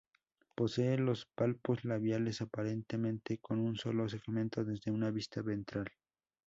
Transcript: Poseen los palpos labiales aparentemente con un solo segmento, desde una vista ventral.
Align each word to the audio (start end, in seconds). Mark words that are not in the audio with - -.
Poseen 0.55 1.05
los 1.05 1.27
palpos 1.27 1.85
labiales 1.85 2.41
aparentemente 2.41 3.37
con 3.37 3.59
un 3.59 3.75
solo 3.75 4.09
segmento, 4.09 4.63
desde 4.63 4.89
una 4.89 5.11
vista 5.11 5.43
ventral. 5.43 5.91